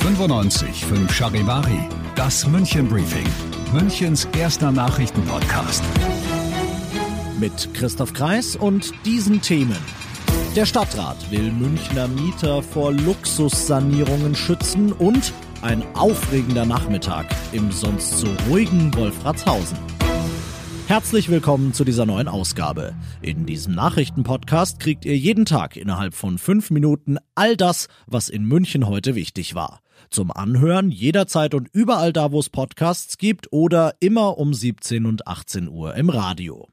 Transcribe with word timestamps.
95 0.00 0.84
Charivari, 1.10 1.88
das 2.14 2.46
München 2.46 2.86
Briefing, 2.88 3.26
Münchens 3.72 4.28
erster 4.36 4.70
Nachrichtenpodcast. 4.70 5.82
Mit 7.38 7.72
Christoph 7.72 8.12
Kreis 8.12 8.54
und 8.54 8.92
diesen 9.06 9.40
Themen. 9.40 9.78
Der 10.54 10.66
Stadtrat 10.66 11.16
will 11.30 11.50
Münchner 11.52 12.06
Mieter 12.08 12.62
vor 12.62 12.92
Luxussanierungen 12.92 14.34
schützen 14.34 14.92
und 14.92 15.32
ein 15.62 15.82
aufregender 15.94 16.66
Nachmittag 16.66 17.34
im 17.52 17.72
sonst 17.72 18.18
so 18.18 18.26
ruhigen 18.50 18.94
Wolfratshausen. 18.94 19.99
Herzlich 20.90 21.28
willkommen 21.28 21.72
zu 21.72 21.84
dieser 21.84 22.04
neuen 22.04 22.26
Ausgabe. 22.26 22.96
In 23.22 23.46
diesem 23.46 23.76
Nachrichtenpodcast 23.76 24.80
kriegt 24.80 25.04
ihr 25.04 25.16
jeden 25.16 25.44
Tag 25.44 25.76
innerhalb 25.76 26.14
von 26.14 26.36
fünf 26.36 26.72
Minuten 26.72 27.18
all 27.36 27.56
das, 27.56 27.86
was 28.08 28.28
in 28.28 28.42
München 28.42 28.88
heute 28.88 29.14
wichtig 29.14 29.54
war. 29.54 29.82
Zum 30.10 30.32
Anhören 30.32 30.90
jederzeit 30.90 31.54
und 31.54 31.68
überall 31.72 32.12
da, 32.12 32.32
wo 32.32 32.40
es 32.40 32.50
Podcasts 32.50 33.18
gibt 33.18 33.52
oder 33.52 33.94
immer 34.00 34.36
um 34.36 34.52
17 34.52 35.06
und 35.06 35.28
18 35.28 35.68
Uhr 35.68 35.94
im 35.94 36.10
Radio. 36.10 36.66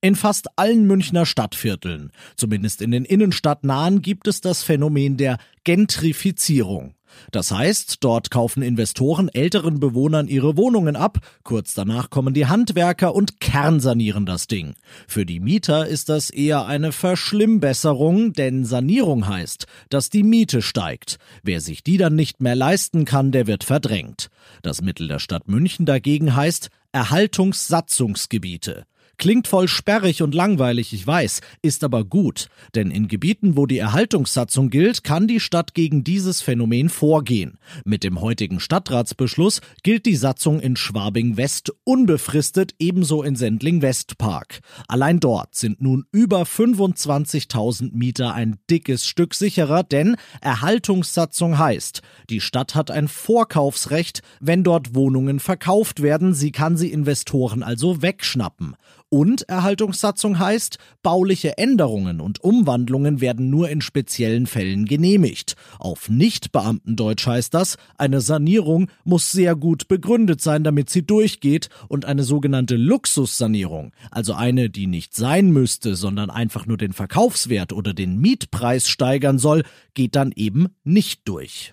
In 0.00 0.14
fast 0.14 0.56
allen 0.56 0.86
Münchner 0.86 1.26
Stadtvierteln, 1.26 2.12
zumindest 2.36 2.82
in 2.82 2.92
den 2.92 3.04
innenstadtnahen, 3.04 4.00
gibt 4.00 4.28
es 4.28 4.42
das 4.42 4.62
Phänomen 4.62 5.16
der 5.16 5.38
Gentrifizierung. 5.64 6.94
Das 7.30 7.50
heißt, 7.50 7.98
dort 8.00 8.30
kaufen 8.30 8.62
Investoren 8.62 9.28
älteren 9.28 9.80
Bewohnern 9.80 10.28
ihre 10.28 10.56
Wohnungen 10.56 10.96
ab, 10.96 11.18
kurz 11.42 11.74
danach 11.74 12.10
kommen 12.10 12.34
die 12.34 12.46
Handwerker 12.46 13.14
und 13.14 13.40
kernsanieren 13.40 14.26
das 14.26 14.46
Ding. 14.46 14.74
Für 15.06 15.26
die 15.26 15.40
Mieter 15.40 15.86
ist 15.86 16.08
das 16.08 16.30
eher 16.30 16.66
eine 16.66 16.92
Verschlimmbesserung, 16.92 18.32
denn 18.32 18.64
Sanierung 18.64 19.26
heißt, 19.28 19.66
dass 19.88 20.10
die 20.10 20.22
Miete 20.22 20.62
steigt. 20.62 21.18
Wer 21.42 21.60
sich 21.60 21.82
die 21.82 21.96
dann 21.96 22.14
nicht 22.14 22.40
mehr 22.40 22.56
leisten 22.56 23.04
kann, 23.04 23.32
der 23.32 23.46
wird 23.46 23.64
verdrängt. 23.64 24.28
Das 24.62 24.82
Mittel 24.82 25.08
der 25.08 25.18
Stadt 25.18 25.48
München 25.48 25.86
dagegen 25.86 26.34
heißt 26.34 26.70
Erhaltungssatzungsgebiete. 26.92 28.84
Klingt 29.16 29.46
voll 29.48 29.68
sperrig 29.68 30.22
und 30.22 30.34
langweilig, 30.34 30.92
ich 30.92 31.06
weiß, 31.06 31.40
ist 31.62 31.84
aber 31.84 32.04
gut, 32.04 32.48
denn 32.74 32.90
in 32.90 33.08
Gebieten, 33.08 33.56
wo 33.56 33.66
die 33.66 33.78
Erhaltungssatzung 33.78 34.70
gilt, 34.70 35.04
kann 35.04 35.28
die 35.28 35.40
Stadt 35.40 35.74
gegen 35.74 36.04
dieses 36.04 36.42
Phänomen 36.42 36.88
vorgehen. 36.88 37.58
Mit 37.84 38.04
dem 38.04 38.20
heutigen 38.20 38.60
Stadtratsbeschluss 38.60 39.60
gilt 39.82 40.06
die 40.06 40.16
Satzung 40.16 40.60
in 40.60 40.76
Schwabing 40.76 41.36
West 41.36 41.72
unbefristet, 41.84 42.74
ebenso 42.78 43.22
in 43.22 43.36
Sendling 43.36 43.82
Westpark. 43.82 44.60
Allein 44.88 45.20
dort 45.20 45.54
sind 45.54 45.80
nun 45.80 46.04
über 46.10 46.42
25.000 46.42 47.90
Mieter 47.92 48.34
ein 48.34 48.56
dickes 48.68 49.06
Stück 49.06 49.34
sicherer, 49.34 49.82
denn 49.82 50.16
Erhaltungssatzung 50.40 51.58
heißt, 51.58 52.02
die 52.30 52.40
Stadt 52.40 52.74
hat 52.74 52.90
ein 52.90 53.08
Vorkaufsrecht, 53.08 54.22
wenn 54.40 54.64
dort 54.64 54.94
Wohnungen 54.94 55.40
verkauft 55.40 56.02
werden, 56.02 56.34
sie 56.34 56.52
kann 56.52 56.76
sie 56.76 56.92
Investoren 56.92 57.62
also 57.62 58.02
wegschnappen. 58.02 58.76
Und 59.14 59.48
Erhaltungssatzung 59.48 60.40
heißt, 60.40 60.78
bauliche 61.04 61.56
Änderungen 61.56 62.20
und 62.20 62.42
Umwandlungen 62.42 63.20
werden 63.20 63.48
nur 63.48 63.68
in 63.68 63.80
speziellen 63.80 64.48
Fällen 64.48 64.86
genehmigt. 64.86 65.54
Auf 65.78 66.08
Nichtbeamtendeutsch 66.08 67.24
heißt 67.24 67.54
das, 67.54 67.76
eine 67.96 68.20
Sanierung 68.20 68.90
muss 69.04 69.30
sehr 69.30 69.54
gut 69.54 69.86
begründet 69.86 70.40
sein, 70.40 70.64
damit 70.64 70.90
sie 70.90 71.06
durchgeht 71.06 71.68
und 71.86 72.06
eine 72.06 72.24
sogenannte 72.24 72.74
Luxussanierung, 72.74 73.92
also 74.10 74.32
eine, 74.32 74.68
die 74.68 74.88
nicht 74.88 75.14
sein 75.14 75.52
müsste, 75.52 75.94
sondern 75.94 76.28
einfach 76.28 76.66
nur 76.66 76.76
den 76.76 76.92
Verkaufswert 76.92 77.72
oder 77.72 77.94
den 77.94 78.18
Mietpreis 78.18 78.88
steigern 78.88 79.38
soll, 79.38 79.62
geht 79.94 80.16
dann 80.16 80.32
eben 80.34 80.74
nicht 80.82 81.20
durch. 81.28 81.72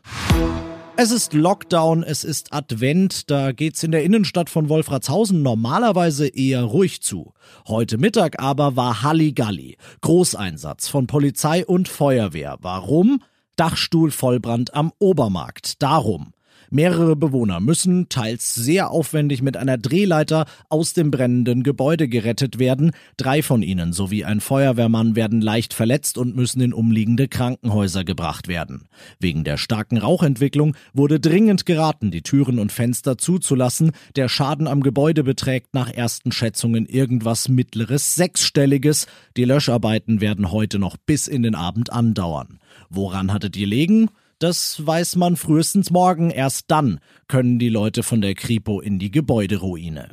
Es 1.03 1.09
ist 1.09 1.33
Lockdown, 1.33 2.03
es 2.03 2.23
ist 2.23 2.53
Advent, 2.53 3.31
da 3.31 3.53
geht's 3.53 3.81
in 3.81 3.91
der 3.91 4.03
Innenstadt 4.03 4.51
von 4.51 4.69
Wolfratshausen 4.69 5.41
normalerweise 5.41 6.27
eher 6.27 6.61
ruhig 6.61 7.01
zu. 7.01 7.33
Heute 7.67 7.97
Mittag 7.97 8.39
aber 8.39 8.75
war 8.75 9.01
Halligalli. 9.01 9.77
Großeinsatz 10.01 10.89
von 10.89 11.07
Polizei 11.07 11.65
und 11.65 11.87
Feuerwehr. 11.87 12.59
Warum? 12.61 13.23
Dachstuhl 13.55 14.11
Vollbrand 14.11 14.75
am 14.75 14.91
Obermarkt. 14.99 15.81
Darum. 15.81 16.33
Mehrere 16.73 17.17
Bewohner 17.17 17.59
müssen, 17.59 18.07
teils 18.07 18.55
sehr 18.55 18.91
aufwendig 18.91 19.41
mit 19.41 19.57
einer 19.57 19.77
Drehleiter, 19.77 20.45
aus 20.69 20.93
dem 20.93 21.11
brennenden 21.11 21.63
Gebäude 21.63 22.07
gerettet 22.07 22.59
werden. 22.59 22.91
Drei 23.17 23.43
von 23.43 23.61
ihnen 23.61 23.91
sowie 23.91 24.23
ein 24.23 24.39
Feuerwehrmann 24.39 25.17
werden 25.17 25.41
leicht 25.41 25.73
verletzt 25.73 26.17
und 26.17 26.33
müssen 26.33 26.61
in 26.61 26.73
umliegende 26.73 27.27
Krankenhäuser 27.27 28.05
gebracht 28.05 28.47
werden. 28.47 28.87
Wegen 29.19 29.43
der 29.43 29.57
starken 29.57 29.97
Rauchentwicklung 29.97 30.77
wurde 30.93 31.19
dringend 31.19 31.65
geraten, 31.65 32.09
die 32.09 32.21
Türen 32.21 32.57
und 32.57 32.71
Fenster 32.71 33.17
zuzulassen. 33.17 33.91
Der 34.15 34.29
Schaden 34.29 34.67
am 34.67 34.81
Gebäude 34.81 35.25
beträgt 35.25 35.73
nach 35.73 35.91
ersten 35.91 36.31
Schätzungen 36.31 36.85
irgendwas 36.85 37.49
mittleres 37.49 38.15
sechsstelliges. 38.15 39.07
Die 39.35 39.43
Löscharbeiten 39.43 40.21
werden 40.21 40.53
heute 40.53 40.79
noch 40.79 40.95
bis 40.95 41.27
in 41.27 41.43
den 41.43 41.55
Abend 41.55 41.91
andauern. 41.91 42.59
Woran 42.89 43.33
hattet 43.33 43.57
ihr 43.57 43.67
legen? 43.67 44.09
Das 44.41 44.83
weiß 44.83 45.17
man 45.17 45.35
frühestens 45.35 45.91
morgen. 45.91 46.31
Erst 46.31 46.71
dann 46.71 46.99
können 47.27 47.59
die 47.59 47.69
Leute 47.69 48.01
von 48.01 48.21
der 48.21 48.33
Kripo 48.33 48.81
in 48.81 48.97
die 48.97 49.11
Gebäuderuine. 49.11 50.09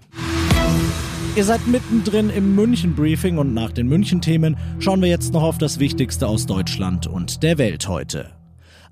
Ihr 1.35 1.45
seid 1.45 1.67
mittendrin 1.67 2.29
im 2.29 2.55
München-Briefing 2.55 3.39
und 3.39 3.55
nach 3.55 3.73
den 3.73 3.89
München-Themen 3.89 4.59
schauen 4.81 5.01
wir 5.01 5.09
jetzt 5.09 5.33
noch 5.33 5.43
auf 5.43 5.57
das 5.57 5.79
Wichtigste 5.79 6.27
aus 6.27 6.45
Deutschland 6.45 7.07
und 7.07 7.43
der 7.43 7.57
Welt 7.57 7.89
heute. 7.89 8.38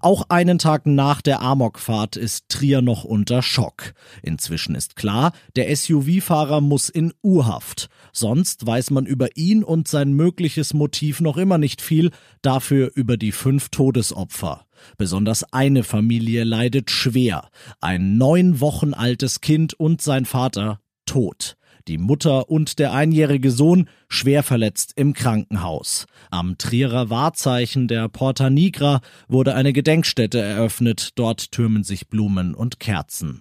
Auch 0.01 0.27
einen 0.29 0.59
Tag 0.59 0.87
nach 0.87 1.23
der 1.23 1.43
Amokfahrt 1.43 2.17
ist 2.17 2.49
Trier 2.49 2.83
noch 2.83 3.05
unter 3.05 3.43
Schock. 3.43 3.95
Inzwischen 4.23 4.75
ist 4.75 4.97
klar, 4.97 5.33
der 5.57 5.75
SUV-Fahrer 5.75 6.61
muss 6.61 6.89
in 6.89 7.13
U-Haft. 7.23 7.89
Sonst 8.13 8.67
weiß 8.67 8.91
man 8.91 9.07
über 9.07 9.37
ihn 9.37 9.65
und 9.65 9.89
sein 9.89 10.13
mögliches 10.13 10.75
Motiv 10.75 11.21
noch 11.21 11.37
immer 11.37 11.59
nicht 11.59 11.81
viel, 11.81 12.11
dafür 12.43 12.91
über 12.95 13.17
die 13.17 13.33
fünf 13.33 13.69
Todesopfer. 13.71 14.67
Besonders 14.99 15.53
eine 15.53 15.83
Familie 15.83 16.45
leidet 16.45 16.91
schwer. 16.91 17.49
Ein 17.81 18.19
neun 18.19 18.61
Wochen 18.61 18.95
altes 18.95 19.41
Kind 19.41 19.75
und 19.75 20.03
sein 20.03 20.25
Vater 20.25 20.81
tot. 21.07 21.57
Die 21.89 21.99
Mutter 21.99 22.51
und 22.51 22.81
der 22.81 22.93
einjährige 22.93 23.53
Sohn 23.53 23.89
schwer 24.09 24.43
verletzt 24.43 24.95
im 24.97 25.13
Krankenhaus. 25.13 26.07
Am 26.31 26.59
Trierer 26.59 27.11
Wahrzeichen 27.11 27.87
der 27.87 28.09
Porta 28.09 28.51
Nigra 28.51 29.01
wurde 29.29 29.55
eine 29.55 29.73
Gedenkstätte 29.73 30.41
eröffnet. 30.41 31.11
Dort 31.15 31.53
türmen 31.53 31.85
sich 31.85 32.09
Blumen 32.09 32.55
und 32.55 32.81
Kerzen. 32.81 33.41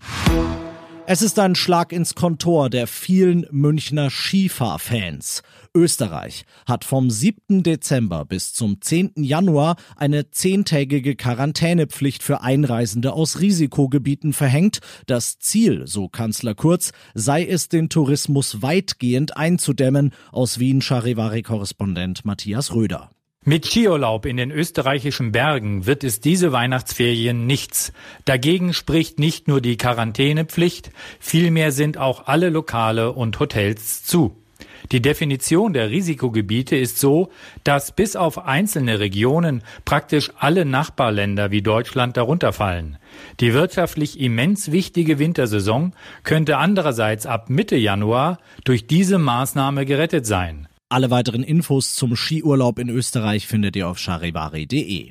Es 1.07 1.21
ist 1.21 1.38
ein 1.38 1.53
Schlag 1.53 1.91
ins 1.91 2.16
Kontor 2.16 2.71
der 2.71 2.88
vielen 2.88 3.45
Münchner 3.51 4.09
Skifahrfans. 4.09 5.43
Österreich 5.75 6.45
hat 6.66 6.83
vom 6.83 7.11
7. 7.11 7.61
Dezember 7.61 8.25
bis 8.25 8.53
zum 8.53 8.81
10. 8.81 9.11
Januar 9.17 9.75
eine 9.95 10.31
zehntägige 10.31 11.16
Quarantänepflicht 11.16 12.23
für 12.23 12.41
Einreisende 12.41 13.13
aus 13.13 13.39
Risikogebieten 13.39 14.33
verhängt. 14.33 14.79
Das 15.05 15.38
Ziel, 15.38 15.85
so 15.85 16.09
Kanzler 16.09 16.55
Kurz, 16.55 16.91
sei 17.13 17.45
es, 17.45 17.69
den 17.69 17.89
Tourismus 17.89 18.63
weitgehend 18.63 19.37
einzudämmen. 19.37 20.11
Aus 20.31 20.57
Wien 20.57 20.81
Charivari-Korrespondent 20.81 22.25
Matthias 22.25 22.73
Röder. 22.73 23.15
Mit 23.47 23.67
Skiurlaub 23.67 24.25
in 24.25 24.38
den 24.38 24.50
österreichischen 24.50 25.31
Bergen 25.31 25.85
wird 25.85 26.03
es 26.03 26.19
diese 26.19 26.51
Weihnachtsferien 26.51 27.45
nichts. 27.45 27.94
Dagegen 28.25 28.73
spricht 28.73 29.19
nicht 29.19 29.47
nur 29.47 29.61
die 29.61 29.78
Quarantänepflicht, 29.78 30.89
vielmehr 31.19 31.72
sind 31.72 32.00
auch 32.00 32.25
alle 32.25 32.50
Lokale 32.50 33.11
und 33.11 33.39
Hotels 33.39 34.03
zu. 34.03 34.35
Die 34.91 35.00
Definition 35.00 35.73
der 35.73 35.91
Risikogebiete 35.91 36.75
ist 36.75 36.97
so, 36.97 37.29
dass 37.63 37.91
bis 37.91 38.16
auf 38.16 38.47
einzelne 38.47 39.00
Regionen 39.00 39.61
praktisch 39.84 40.31
alle 40.40 40.66
Nachbarländer 40.66 41.52
wie 41.52 41.61
Deutschland 41.61 42.17
darunter 42.17 42.52
fallen. 42.52 42.97
Die 43.41 43.53
wirtschaftlich 43.53 44.20
immens 44.20 44.72
wichtige 44.72 45.20
Wintersaison 45.20 45.93
könnte 46.23 46.58
andererseits 46.58 47.28
ab 47.28 47.52
Mitte 47.52 47.75
Januar 47.75 48.40
durch 48.64 48.87
diese 48.87 49.20
Maßnahme 49.20 49.85
gerettet 49.85 50.25
sein. 50.25 50.67
Alle 50.96 51.12
weiteren 51.12 51.44
Infos 51.44 51.94
zum 51.94 52.16
Skiurlaub 52.16 52.80
in 52.80 52.88
Österreich 52.88 53.47
findet 53.47 53.76
ihr 53.76 53.90
auf 53.90 54.00
charivari.de. 54.00 55.09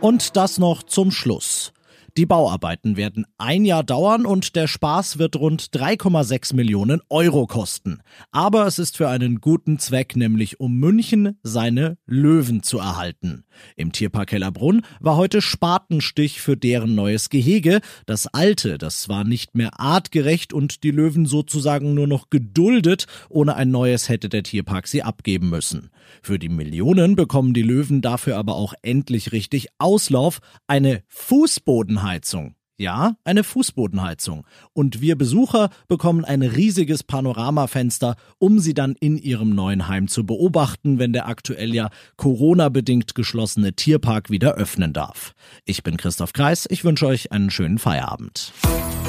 Und 0.00 0.36
das 0.36 0.58
noch 0.58 0.84
zum 0.84 1.10
Schluss. 1.10 1.72
Die 2.16 2.26
Bauarbeiten 2.26 2.96
werden 2.96 3.26
ein 3.38 3.64
Jahr 3.64 3.82
dauern 3.82 4.24
und 4.24 4.54
der 4.54 4.68
Spaß 4.68 5.18
wird 5.18 5.34
rund 5.34 5.64
3,6 5.72 6.54
Millionen 6.54 7.00
Euro 7.08 7.48
kosten. 7.48 8.02
Aber 8.30 8.68
es 8.68 8.78
ist 8.78 8.96
für 8.96 9.08
einen 9.08 9.40
guten 9.40 9.80
Zweck, 9.80 10.14
nämlich 10.14 10.60
um 10.60 10.76
München 10.78 11.40
seine 11.42 11.98
Löwen 12.06 12.62
zu 12.62 12.78
erhalten. 12.78 13.44
Im 13.74 13.90
Tierpark 13.90 14.30
Hellerbrunn 14.30 14.82
war 15.00 15.16
heute 15.16 15.42
Spatenstich 15.42 16.40
für 16.40 16.56
deren 16.56 16.94
neues 16.94 17.30
Gehege. 17.30 17.80
Das 18.06 18.28
alte, 18.28 18.78
das 18.78 19.08
war 19.08 19.24
nicht 19.24 19.56
mehr 19.56 19.80
artgerecht 19.80 20.52
und 20.52 20.84
die 20.84 20.92
Löwen 20.92 21.26
sozusagen 21.26 21.94
nur 21.94 22.06
noch 22.06 22.30
geduldet. 22.30 23.06
Ohne 23.28 23.56
ein 23.56 23.72
neues 23.72 24.08
hätte 24.08 24.28
der 24.28 24.44
Tierpark 24.44 24.86
sie 24.86 25.02
abgeben 25.02 25.50
müssen. 25.50 25.90
Für 26.22 26.38
die 26.38 26.48
Millionen 26.48 27.16
bekommen 27.16 27.54
die 27.54 27.62
Löwen 27.62 28.02
dafür 28.02 28.36
aber 28.36 28.54
auch 28.54 28.74
endlich 28.82 29.32
richtig 29.32 29.68
Auslauf, 29.78 30.40
eine 30.68 31.02
Fußbodenheizung. 32.04 32.54
Ja, 32.76 33.14
eine 33.22 33.44
Fußbodenheizung. 33.44 34.44
Und 34.72 35.00
wir 35.00 35.16
Besucher 35.16 35.70
bekommen 35.86 36.24
ein 36.24 36.42
riesiges 36.42 37.04
Panoramafenster, 37.04 38.16
um 38.38 38.58
sie 38.58 38.74
dann 38.74 38.96
in 38.98 39.16
ihrem 39.16 39.50
neuen 39.50 39.86
Heim 39.86 40.08
zu 40.08 40.26
beobachten, 40.26 40.98
wenn 40.98 41.12
der 41.12 41.28
aktuell 41.28 41.72
ja 41.72 41.88
Corona-bedingt 42.16 43.14
geschlossene 43.14 43.74
Tierpark 43.74 44.28
wieder 44.28 44.54
öffnen 44.54 44.92
darf. 44.92 45.34
Ich 45.64 45.84
bin 45.84 45.96
Christoph 45.96 46.32
Kreis, 46.32 46.66
ich 46.68 46.84
wünsche 46.84 47.06
euch 47.06 47.30
einen 47.30 47.50
schönen 47.50 47.78
Feierabend. 47.78 48.52